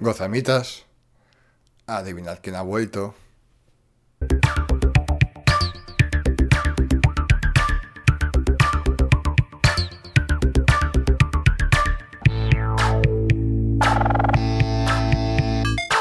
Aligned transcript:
Gozamitas, 0.00 0.86
adivinad 1.86 2.40
quién 2.42 2.56
ha 2.56 2.62
vuelto. 2.62 3.14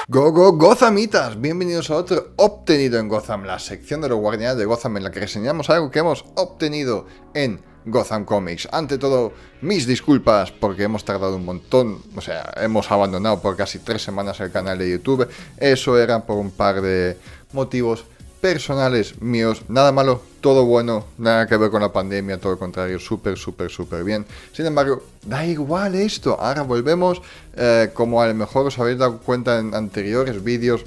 Go, 0.07 0.31
go, 0.31 0.53
Gozamitas, 0.53 1.39
bienvenidos 1.39 1.91
a 1.91 1.97
otro 1.97 2.33
Obtenido 2.37 2.99
en 2.99 3.07
Gotham, 3.07 3.43
la 3.43 3.59
sección 3.59 4.01
de 4.01 4.09
los 4.09 4.19
guardianes 4.19 4.57
de 4.57 4.65
Gotham 4.65 4.97
en 4.97 5.03
la 5.03 5.11
que 5.11 5.19
reseñamos 5.19 5.69
algo 5.69 5.91
que 5.91 5.99
hemos 5.99 6.25
obtenido 6.35 7.05
en 7.33 7.61
Gotham 7.85 8.25
Comics. 8.25 8.67
Ante 8.71 8.97
todo, 8.97 9.33
mis 9.61 9.87
disculpas 9.87 10.51
porque 10.51 10.83
hemos 10.83 11.05
tardado 11.05 11.35
un 11.35 11.45
montón, 11.45 11.99
o 12.15 12.21
sea, 12.21 12.53
hemos 12.57 12.91
abandonado 12.91 13.41
por 13.41 13.55
casi 13.55 13.79
tres 13.79 14.01
semanas 14.01 14.39
el 14.39 14.51
canal 14.51 14.77
de 14.77 14.91
YouTube. 14.91 15.27
Eso 15.57 15.97
era 15.97 16.25
por 16.25 16.37
un 16.37 16.51
par 16.51 16.81
de 16.81 17.17
motivos 17.51 18.05
personales 18.43 19.21
míos, 19.21 19.61
nada 19.69 19.93
malo, 19.93 20.21
todo 20.41 20.65
bueno, 20.65 21.05
nada 21.17 21.47
que 21.47 21.55
ver 21.55 21.71
con 21.71 21.81
la 21.81 21.93
pandemia, 21.93 22.37
todo 22.41 22.51
lo 22.51 22.59
contrario, 22.59 22.99
súper, 22.99 23.37
súper, 23.37 23.71
súper 23.71 24.03
bien. 24.03 24.25
Sin 24.51 24.65
embargo, 24.65 25.01
da 25.25 25.45
igual 25.45 25.95
esto, 25.95 26.37
ahora 26.37 26.63
volvemos, 26.63 27.21
eh, 27.55 27.91
como 27.93 28.21
a 28.21 28.27
lo 28.27 28.33
mejor 28.33 28.67
os 28.67 28.77
habéis 28.77 28.97
dado 28.97 29.19
cuenta 29.19 29.59
en 29.59 29.73
anteriores 29.73 30.43
vídeos, 30.43 30.83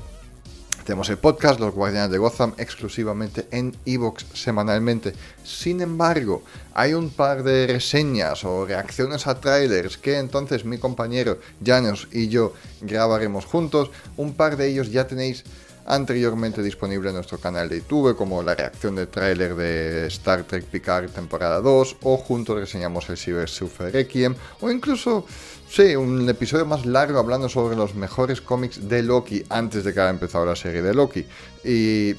tenemos 0.86 1.10
el 1.10 1.18
podcast 1.18 1.58
Los 1.58 1.74
Guardianes 1.74 2.12
de 2.12 2.18
Gotham 2.18 2.54
exclusivamente 2.58 3.48
en 3.50 3.76
Evox 3.86 4.24
semanalmente. 4.34 5.14
Sin 5.42 5.80
embargo, 5.80 6.44
hay 6.74 6.94
un 6.94 7.10
par 7.10 7.42
de 7.42 7.66
reseñas 7.66 8.44
o 8.44 8.64
reacciones 8.64 9.26
a 9.26 9.40
trailers 9.40 9.98
que 9.98 10.18
entonces 10.18 10.64
mi 10.64 10.78
compañero 10.78 11.40
Janos 11.64 12.06
y 12.12 12.28
yo 12.28 12.54
grabaremos 12.82 13.46
juntos. 13.46 13.90
Un 14.16 14.34
par 14.34 14.56
de 14.56 14.68
ellos 14.68 14.92
ya 14.92 15.08
tenéis 15.08 15.42
anteriormente 15.86 16.62
disponible 16.62 17.08
en 17.08 17.14
nuestro 17.14 17.38
canal 17.38 17.68
de 17.68 17.78
YouTube, 17.78 18.16
como 18.16 18.42
la 18.42 18.54
reacción 18.54 18.96
de 18.96 19.06
tráiler 19.06 19.54
de 19.54 20.06
Star 20.08 20.44
Trek 20.44 20.64
Picard 20.64 21.10
temporada 21.10 21.60
2, 21.60 21.96
o 22.02 22.16
juntos 22.16 22.58
reseñamos 22.58 23.08
el 23.08 23.16
Cyber 23.16 23.48
Surfer 23.48 23.92
Requiem, 23.92 24.34
o 24.60 24.70
incluso, 24.70 25.26
sí, 25.68 25.94
un 25.96 26.28
episodio 26.28 26.66
más 26.66 26.84
largo 26.86 27.18
hablando 27.18 27.48
sobre 27.48 27.76
los 27.76 27.94
mejores 27.94 28.40
cómics 28.40 28.88
de 28.88 29.02
Loki 29.02 29.44
antes 29.48 29.84
de 29.84 29.94
que 29.94 30.00
haya 30.00 30.10
empezado 30.10 30.44
la 30.44 30.56
serie 30.56 30.82
de 30.82 30.94
Loki. 30.94 31.24
Y 31.64 32.14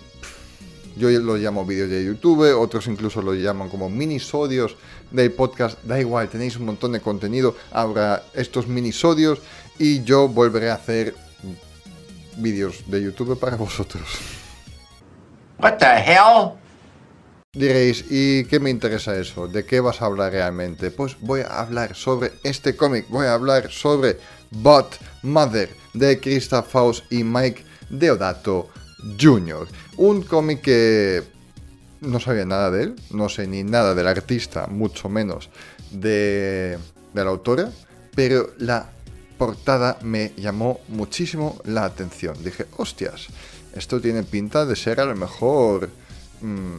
yo 0.98 1.10
lo 1.12 1.38
llamo 1.38 1.66
vídeos 1.66 1.90
de 1.90 2.04
YouTube, 2.04 2.58
otros 2.58 2.88
incluso 2.88 3.22
lo 3.22 3.34
llaman 3.36 3.70
como 3.70 3.90
minisodios 3.90 4.76
del 5.12 5.32
podcast. 5.32 5.82
Da 5.84 6.00
igual, 6.00 6.28
tenéis 6.28 6.58
un 6.58 6.66
montón 6.66 6.94
de 6.94 7.02
contenido. 7.02 7.56
Habrá 7.72 8.24
estos 8.34 8.68
minisodios 8.68 9.40
y 9.78 10.04
yo 10.04 10.28
volveré 10.28 10.72
a 10.72 10.76
hacer 10.76 11.14
vídeos 12.38 12.84
de 12.88 13.02
YouTube 13.02 13.40
para 13.40 13.56
vosotros. 13.56 14.08
What 15.60 15.78
the 15.78 15.86
hell? 15.86 16.54
Diréis, 17.54 18.06
¿y 18.10 18.46
qué 18.46 18.60
me 18.60 18.70
interesa 18.70 19.18
eso? 19.18 19.48
¿De 19.48 19.66
qué 19.66 19.80
vas 19.80 20.02
a 20.02 20.06
hablar 20.06 20.32
realmente? 20.32 20.92
Pues 20.92 21.18
voy 21.20 21.42
a 21.42 21.60
hablar 21.60 21.96
sobre 21.96 22.34
este 22.44 22.76
cómic, 22.76 23.08
voy 23.10 23.26
a 23.26 23.34
hablar 23.34 23.72
sobre 23.72 24.20
Bot 24.52 25.00
Mother 25.24 25.70
de 25.94 26.20
Krista 26.20 26.62
Faust 26.62 27.12
y 27.12 27.24
Mike 27.24 27.64
Deodato 27.90 28.70
Jr. 29.20 29.68
Un 29.98 30.22
cómic 30.22 30.62
que 30.62 31.24
no 32.02 32.20
sabía 32.20 32.46
nada 32.46 32.70
de 32.70 32.84
él, 32.84 32.96
no 33.10 33.28
sé 33.28 33.48
ni 33.48 33.64
nada 33.64 33.96
del 33.96 34.08
artista, 34.08 34.68
mucho 34.68 35.10
menos 35.10 35.50
de, 35.90 36.78
de 37.14 37.24
la 37.24 37.30
autora, 37.32 37.72
pero 38.14 38.52
la 38.60 38.92
portada 39.38 39.98
me 40.02 40.34
llamó 40.38 40.80
muchísimo 40.88 41.60
la 41.66 41.86
atención. 41.86 42.36
Dije, 42.44 42.66
hostias, 42.78 43.28
esto 43.76 44.02
tiene 44.02 44.24
pinta 44.24 44.66
de 44.66 44.76
ser 44.76 45.00
a 45.00 45.06
lo 45.06 45.16
mejor 45.16 45.90
mm, 46.42 46.76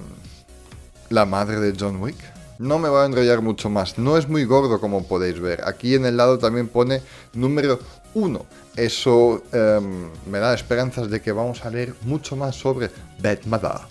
la 1.11 1.25
madre 1.27 1.61
de 1.61 1.75
John 1.79 2.01
Wick. 2.03 2.17
No 2.59 2.81
me 2.81 2.89
va 2.89 3.05
a 3.05 3.07
enrollar 3.07 3.41
mucho 3.41 3.71
más, 3.71 3.99
no 3.99 4.17
es 4.17 4.29
muy 4.29 4.45
gordo 4.45 4.81
como 4.81 5.07
podéis 5.07 5.39
ver. 5.39 5.63
Aquí 5.65 5.95
en 5.95 6.05
el 6.07 6.17
lado 6.17 6.39
también 6.39 6.67
pone 6.67 7.03
número 7.33 7.79
1. 8.15 8.47
Eso 8.75 9.43
em, 9.53 10.11
me 10.27 10.39
da 10.39 10.55
esperanzas 10.55 11.09
de 11.09 11.21
que 11.21 11.31
vamos 11.31 11.65
a 11.65 11.71
leer 11.71 11.95
mucho 12.03 12.35
más 12.35 12.57
sobre 12.57 12.91
Batmada 13.23 13.87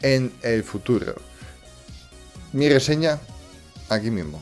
en 0.00 0.32
el 0.42 0.62
futuro. 0.62 1.14
Mi 2.52 2.68
reseña 2.68 3.18
aquí 3.88 4.10
mismo. 4.10 4.40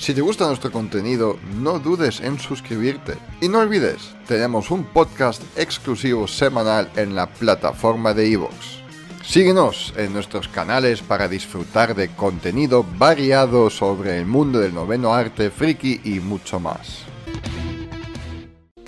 Si 0.00 0.14
te 0.14 0.22
gusta 0.22 0.46
nuestro 0.46 0.72
contenido, 0.72 1.38
no 1.60 1.78
dudes 1.78 2.20
en 2.20 2.38
suscribirte. 2.38 3.18
Y 3.42 3.50
no 3.50 3.58
olvides, 3.58 4.14
tenemos 4.26 4.70
un 4.70 4.84
podcast 4.84 5.42
exclusivo 5.58 6.26
semanal 6.26 6.90
en 6.96 7.14
la 7.14 7.26
plataforma 7.26 8.14
de 8.14 8.26
iVoox. 8.28 8.80
Síguenos 9.22 9.92
en 9.98 10.14
nuestros 10.14 10.48
canales 10.48 11.02
para 11.02 11.28
disfrutar 11.28 11.94
de 11.94 12.08
contenido 12.08 12.82
variado 12.96 13.68
sobre 13.68 14.16
el 14.16 14.24
mundo 14.24 14.58
del 14.58 14.72
noveno 14.72 15.12
arte, 15.12 15.50
friki 15.50 16.00
y 16.02 16.18
mucho 16.18 16.58
más. 16.58 17.04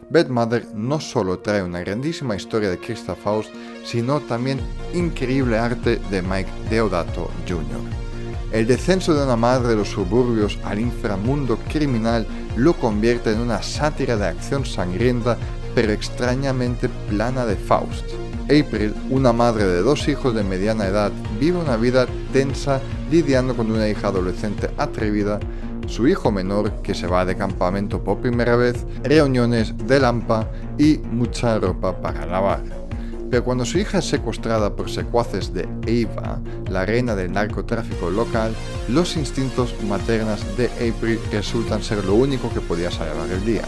Bad 0.09 0.29
Mother 0.29 0.67
no 0.75 0.99
solo 0.99 1.41
trae 1.41 1.63
una 1.63 1.81
grandísima 1.81 2.37
historia 2.37 2.71
de 2.71 2.79
Krista 2.79 3.15
Faust, 3.15 3.51
sino 3.85 4.21
también 4.21 4.61
increíble 4.95 5.59
arte 5.59 5.97
de 6.11 6.23
Mike 6.23 6.51
Deodato 6.71 7.31
Jr. 7.47 8.12
El 8.53 8.67
descenso 8.67 9.15
de 9.15 9.25
una 9.25 9.37
madre 9.37 9.69
de 9.69 9.77
los 9.77 9.89
suburbios 9.89 10.59
al 10.65 10.79
inframundo 10.79 11.59
criminal 11.73 12.27
lo 12.55 12.75
convierte 12.75 13.33
en 13.33 13.41
una 13.41 13.63
sátira 13.63 14.19
de 14.19 14.27
acción 14.27 14.67
sangrienta 14.67 15.39
pero 15.75 15.93
extrañamente 15.93 16.91
plana 17.09 17.47
de 17.47 17.57
Faust. 17.57 18.05
April, 18.45 18.95
una 19.09 19.33
madre 19.33 19.65
de 19.65 19.81
dos 19.81 20.07
hijos 20.09 20.35
de 20.35 20.45
mediana 20.45 20.87
edad, 20.87 21.11
vive 21.41 21.59
una 21.59 21.77
vida 21.77 22.07
tensa 22.35 22.81
lidiando 23.11 23.57
con 23.57 23.71
una 23.71 23.89
hija 23.89 24.09
adolescente 24.09 24.69
atrevida, 24.77 25.41
su 25.87 26.07
hijo 26.07 26.31
menor 26.31 26.83
que 26.83 26.95
se 26.95 27.07
va 27.07 27.25
de 27.25 27.37
campamento 27.37 28.05
por 28.05 28.19
primera 28.19 28.57
vez, 28.57 28.85
reuniones 29.03 29.75
de 29.87 29.99
lampa 29.99 30.49
y 30.77 30.99
mucha 30.99 31.59
ropa 31.59 32.01
para 32.03 32.27
lavar. 32.27 32.82
Pero 33.33 33.45
cuando 33.45 33.65
su 33.65 33.79
hija 33.79 34.01
es 34.01 34.05
secuestrada 34.05 34.77
por 34.77 34.91
secuaces 34.91 35.55
de 35.55 35.67
Eva, 35.87 36.39
la 36.69 36.85
reina 36.85 37.17
del 37.17 37.33
narcotráfico 37.33 38.11
local, 38.11 38.55
los 38.91 39.17
instintos 39.17 39.75
maternas 39.89 40.45
de 40.59 40.67
April 40.67 41.19
resultan 41.31 41.83
ser 41.83 42.05
lo 42.05 42.13
único 42.13 42.53
que 42.53 42.61
podía 42.61 42.91
salvar 42.91 43.31
el 43.31 43.43
día. 43.47 43.63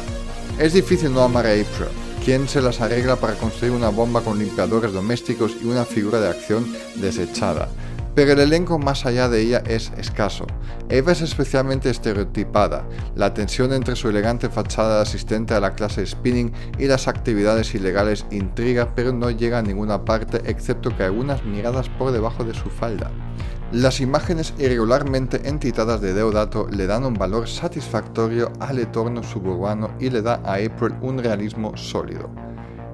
Es 0.59 0.75
difícil 0.75 1.15
no 1.15 1.23
amar 1.23 1.47
a 1.47 1.53
April, 1.53 1.89
quien 2.27 2.47
se 2.47 2.61
las 2.61 2.83
arregla 2.83 3.17
para 3.17 3.37
construir 3.37 3.73
una 3.73 3.89
bomba 3.89 4.21
con 4.21 4.39
limpiadores 4.39 4.93
domésticos 4.93 5.57
y 5.63 5.65
una 5.65 5.87
figura 5.87 6.21
de 6.21 6.29
acción 6.29 6.67
desechada, 6.97 7.71
pero 8.15 8.33
el 8.33 8.41
elenco 8.41 8.79
más 8.79 9.07
allá 9.07 9.29
de 9.29 9.41
ella 9.41 9.63
es 9.67 9.93
escaso. 9.97 10.47
Eva 10.89 11.13
es 11.13 11.21
especialmente 11.21 11.91
estereotipada, 11.91 12.87
la 13.17 13.35
tensión 13.35 13.73
entre 13.73 13.97
su 13.97 14.09
elegante 14.09 14.49
fachada 14.49 14.97
de 14.97 15.03
asistente 15.03 15.55
a 15.55 15.61
la 15.61 15.75
clase 15.75 16.07
spinning 16.07 16.53
y 16.79 16.87
las 16.87 17.09
actividades 17.09 17.75
ilegales 17.75 18.27
intriga 18.31 18.95
pero 18.95 19.13
no 19.13 19.31
llega 19.31 19.59
a 19.59 19.63
ninguna 19.63 20.05
parte 20.05 20.43
excepto 20.51 20.97
que 20.97 21.05
algunas 21.05 21.45
miradas 21.45 21.89
por 21.89 22.13
debajo 22.13 22.45
de 22.45 22.55
su 22.55 22.71
falda. 22.71 23.11
Las 23.73 24.01
imágenes 24.01 24.55
irregularmente 24.59 25.49
entitadas 25.49 26.01
de 26.01 26.15
Deodato 26.15 26.69
le 26.69 26.87
dan 26.87 27.05
un 27.05 27.15
valor 27.15 27.49
satisfactorio 27.49 28.53
al 28.61 28.79
entorno 28.79 29.23
suburbano 29.23 29.91
y 29.99 30.11
le 30.11 30.23
da 30.23 30.35
a 30.45 30.55
April 30.55 30.95
un 31.01 31.19
realismo 31.19 31.77
sólido. 31.77 32.44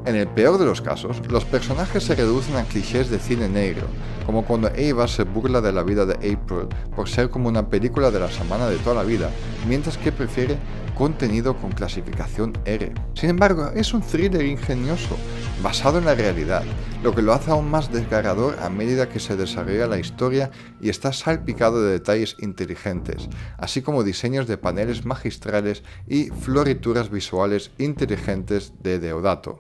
En 0.07 0.17
el 0.17 0.27
peor 0.29 0.57
de 0.59 0.65
los 0.65 0.81
casos, 0.81 1.21
los 1.29 1.45
personajes 1.45 2.05
se 2.05 2.15
reducen 2.15 2.57
a 2.57 2.65
clichés 2.65 3.11
de 3.11 3.19
cine 3.19 3.49
negro, 3.49 3.87
como 4.25 4.47
cuando 4.47 4.69
Ava 4.69 5.07
se 5.07 5.25
burla 5.25 5.61
de 5.61 5.73
la 5.73 5.83
vida 5.83 6.07
de 6.07 6.15
April 6.15 6.69
por 6.97 7.09
ser 7.09 7.29
como 7.29 7.49
una 7.49 7.69
película 7.69 8.11
de 8.11 8.21
la 8.21 8.31
semana 8.31 8.69
de 8.69 8.79
toda 8.79 8.97
la 8.97 9.03
vida, 9.03 9.31
mientras 9.69 9.99
que 9.99 10.11
prefiere 10.11 10.57
contenido 11.01 11.57
con 11.57 11.73
clasificación 11.73 12.53
R. 12.67 12.93
Sin 13.15 13.31
embargo, 13.31 13.71
es 13.75 13.95
un 13.95 14.03
thriller 14.03 14.45
ingenioso, 14.45 15.17
basado 15.63 15.99
en 15.99 16.05
la 16.05 16.15
realidad, 16.15 16.63
lo 17.03 17.15
que 17.15 17.23
lo 17.23 17.33
hace 17.33 17.51
aún 17.51 17.71
más 17.71 17.91
desgarrador 17.91 18.59
a 18.61 18.69
medida 18.69 19.09
que 19.09 19.19
se 19.19 19.35
desarrolla 19.37 19.87
la 19.87 19.99
historia 19.99 20.51
y 20.81 20.91
está 20.91 21.13
salpicado 21.15 21.83
de 21.83 21.93
detalles 21.93 22.37
inteligentes, 22.41 23.29
así 23.57 23.81
como 23.81 24.05
diseños 24.05 24.47
de 24.47 24.59
paneles 24.59 25.07
magistrales 25.07 25.83
y 26.07 26.27
florituras 26.27 27.11
visuales 27.11 27.71
inteligentes 27.79 28.75
de 28.83 28.99
Deodato. 28.99 29.59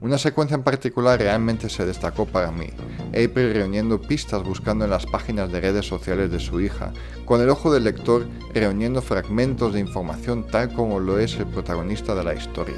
Una 0.00 0.18
secuencia 0.18 0.56
en 0.56 0.62
particular 0.62 1.20
realmente 1.20 1.68
se 1.68 1.86
destacó 1.86 2.26
para 2.26 2.50
mí, 2.50 2.68
April 3.10 3.54
reuniendo 3.54 4.00
pistas 4.00 4.42
buscando 4.42 4.84
en 4.84 4.90
las 4.90 5.06
páginas 5.06 5.52
de 5.52 5.60
redes 5.60 5.86
sociales 5.86 6.30
de 6.30 6.40
su 6.40 6.60
hija, 6.60 6.92
con 7.24 7.40
el 7.40 7.50
ojo 7.50 7.72
del 7.72 7.84
lector 7.84 8.26
reuniendo 8.52 9.00
fragmentos 9.00 9.72
de 9.72 9.80
información 9.80 10.46
tal 10.46 10.72
como 10.72 10.98
lo 10.98 11.18
es 11.18 11.36
el 11.36 11.46
protagonista 11.46 12.14
de 12.14 12.24
la 12.24 12.34
historia. 12.34 12.76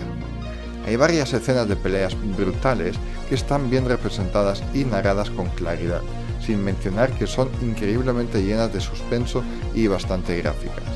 Hay 0.86 0.96
varias 0.96 1.32
escenas 1.32 1.66
de 1.66 1.76
peleas 1.76 2.14
brutales 2.36 2.96
que 3.28 3.36
están 3.36 3.70
bien 3.70 3.88
representadas 3.88 4.62
y 4.74 4.84
narradas 4.84 5.30
con 5.30 5.48
claridad, 5.48 6.02
sin 6.44 6.62
mencionar 6.62 7.10
que 7.12 7.26
son 7.26 7.48
increíblemente 7.62 8.42
llenas 8.42 8.72
de 8.72 8.80
suspenso 8.80 9.42
y 9.74 9.86
bastante 9.86 10.36
gráficas. 10.36 10.93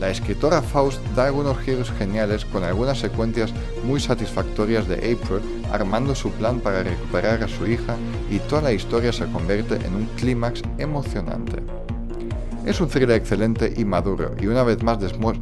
La 0.00 0.10
escritora 0.10 0.62
Faust 0.62 1.00
da 1.14 1.26
algunos 1.26 1.58
giros 1.58 1.90
geniales 1.92 2.44
con 2.44 2.64
algunas 2.64 2.98
secuencias 2.98 3.52
muy 3.84 4.00
satisfactorias 4.00 4.86
de 4.88 4.96
April 4.96 5.40
armando 5.72 6.14
su 6.14 6.30
plan 6.32 6.60
para 6.60 6.82
recuperar 6.82 7.42
a 7.42 7.48
su 7.48 7.66
hija 7.66 7.96
y 8.30 8.38
toda 8.40 8.62
la 8.62 8.72
historia 8.72 9.12
se 9.12 9.26
convierte 9.26 9.76
en 9.76 9.94
un 9.94 10.06
clímax 10.16 10.62
emocionante. 10.78 11.62
Es 12.66 12.80
un 12.80 12.88
thriller 12.88 13.12
excelente 13.12 13.72
y 13.76 13.84
maduro, 13.84 14.32
y 14.40 14.48
una 14.48 14.64
vez 14.64 14.82
más 14.82 14.98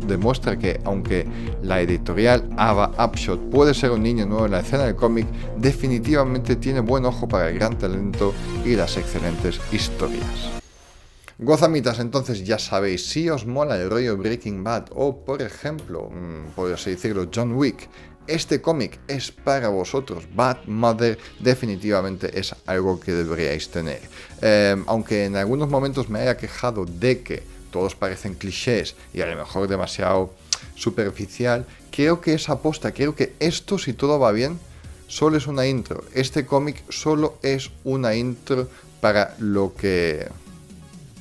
demuestra 0.06 0.58
que, 0.58 0.78
aunque 0.84 1.26
la 1.62 1.80
editorial 1.80 2.50
Ava 2.58 2.90
Upshot 3.02 3.48
puede 3.48 3.72
ser 3.72 3.92
un 3.92 4.02
niño 4.02 4.26
nuevo 4.26 4.44
en 4.44 4.52
la 4.52 4.60
escena 4.60 4.84
del 4.84 4.94
cómic, 4.94 5.26
definitivamente 5.56 6.56
tiene 6.56 6.80
buen 6.80 7.06
ojo 7.06 7.26
para 7.26 7.48
el 7.48 7.54
gran 7.54 7.78
talento 7.78 8.34
y 8.62 8.76
las 8.76 8.98
excelentes 8.98 9.58
historias. 9.72 10.63
Gozamitas, 11.38 11.98
entonces 11.98 12.44
ya 12.44 12.60
sabéis, 12.60 13.06
si 13.06 13.28
os 13.28 13.44
mola 13.44 13.76
el 13.76 13.90
rollo 13.90 14.16
Breaking 14.16 14.62
Bad 14.62 14.86
o, 14.94 15.24
por 15.24 15.42
ejemplo, 15.42 16.08
mm, 16.08 16.52
por 16.54 16.72
así 16.72 16.90
decirlo, 16.90 17.28
John 17.34 17.54
Wick, 17.54 17.88
este 18.28 18.60
cómic 18.60 19.00
es 19.08 19.32
para 19.32 19.68
vosotros. 19.68 20.28
Bad 20.32 20.64
Mother 20.66 21.18
definitivamente 21.40 22.38
es 22.38 22.54
algo 22.66 23.00
que 23.00 23.12
deberíais 23.12 23.68
tener. 23.68 24.00
Em, 24.40 24.84
aunque 24.86 25.24
en 25.24 25.34
algunos 25.34 25.68
momentos 25.68 26.08
me 26.08 26.20
haya 26.20 26.36
quejado 26.36 26.84
de 26.84 27.22
que 27.22 27.42
todos 27.72 27.96
parecen 27.96 28.34
clichés 28.34 28.94
y 29.12 29.20
a 29.20 29.26
lo 29.26 29.36
mejor 29.36 29.66
demasiado 29.66 30.32
superficial, 30.76 31.66
creo 31.90 32.20
que 32.20 32.34
es 32.34 32.48
aposta, 32.48 32.92
creo 32.92 33.16
que 33.16 33.34
esto 33.40 33.76
si 33.76 33.92
todo 33.92 34.20
va 34.20 34.30
bien, 34.30 34.60
solo 35.08 35.36
es 35.36 35.48
una 35.48 35.66
intro. 35.66 36.04
Este 36.14 36.46
cómic 36.46 36.88
solo 36.90 37.38
es 37.42 37.72
una 37.82 38.14
intro 38.14 38.68
para 39.00 39.34
lo 39.38 39.74
que 39.74 40.28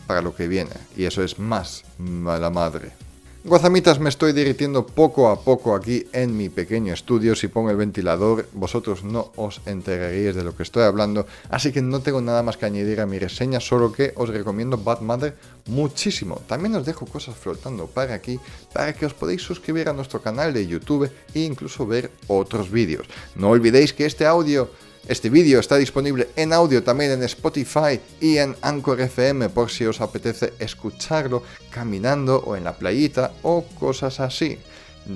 para 0.07 0.21
lo 0.21 0.35
que 0.35 0.47
viene 0.47 0.71
y 0.95 1.05
eso 1.05 1.23
es 1.23 1.39
más 1.39 1.83
mala 1.97 2.49
madre. 2.49 2.91
Gozamitas, 3.45 3.99
me 3.99 4.07
estoy 4.07 4.31
divirtiendo 4.31 4.85
poco 4.85 5.27
a 5.27 5.41
poco 5.41 5.75
aquí 5.75 6.07
en 6.13 6.37
mi 6.37 6.47
pequeño 6.47 6.93
estudio. 6.93 7.35
Si 7.35 7.49
pongo 7.49 7.71
el 7.71 7.75
ventilador, 7.75 8.47
vosotros 8.53 9.03
no 9.03 9.33
os 9.35 9.59
enteraréis 9.65 10.33
de 10.33 10.45
lo 10.45 10.55
que 10.55 10.63
estoy 10.63 10.83
hablando. 10.83 11.27
Así 11.49 11.73
que 11.73 11.81
no 11.81 11.99
tengo 11.99 12.21
nada 12.21 12.41
más 12.41 12.55
que 12.55 12.67
añadir 12.67 13.01
a 13.01 13.05
mi 13.05 13.19
reseña, 13.19 13.59
solo 13.59 13.91
que 13.91 14.13
os 14.15 14.29
recomiendo 14.29 14.77
Bad 14.77 15.01
Mother 15.01 15.35
muchísimo. 15.65 16.41
También 16.47 16.73
os 16.75 16.85
dejo 16.85 17.05
cosas 17.05 17.35
flotando 17.35 17.87
para 17.87 18.13
aquí, 18.13 18.39
para 18.73 18.93
que 18.93 19.05
os 19.05 19.13
podáis 19.13 19.41
suscribir 19.41 19.89
a 19.89 19.93
nuestro 19.93 20.21
canal 20.21 20.53
de 20.53 20.65
YouTube 20.65 21.11
e 21.33 21.41
incluso 21.41 21.85
ver 21.85 22.11
otros 22.27 22.71
vídeos. 22.71 23.07
No 23.35 23.49
olvidéis 23.49 23.91
que 23.91 24.05
este 24.05 24.25
audio 24.25 24.71
este 25.07 25.29
vídeo 25.29 25.59
está 25.59 25.75
disponible 25.75 26.29
en 26.37 26.53
audio 26.53 26.81
también 26.81 27.11
en 27.11 27.23
Spotify 27.23 27.99
y 28.21 28.37
en 28.37 28.55
Anchor 28.61 29.01
FM 29.01 29.49
por 29.49 29.69
si 29.69 29.85
os 29.85 29.99
apetece 29.99 30.53
escucharlo 30.59 31.43
caminando 31.69 32.37
o 32.37 32.55
en 32.55 32.63
la 32.63 32.77
playita 32.77 33.33
o 33.41 33.65
cosas 33.79 34.21
así. 34.21 34.57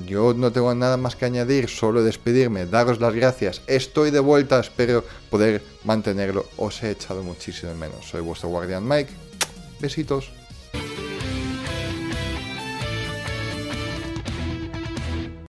Yo 0.06 0.34
no 0.34 0.52
tengo 0.52 0.76
nada 0.76 0.98
más 0.98 1.16
que 1.16 1.24
añadir, 1.26 1.70
solo 1.70 2.04
despedirme, 2.04 2.66
daros 2.66 3.00
las 3.00 3.14
gracias. 3.14 3.62
Estoy 3.68 4.12
de 4.12 4.20
vuelta, 4.20 4.60
espero 4.60 5.06
poder 5.30 5.64
mantenerlo. 5.86 6.46
Os 6.58 6.84
he 6.84 6.92
echado 6.92 7.24
muchísimo 7.24 7.74
menos. 7.74 8.06
Soy 8.10 8.20
vuestro 8.20 8.50
guardián 8.50 8.86
Mike. 8.86 9.14
Besitos. 9.80 10.37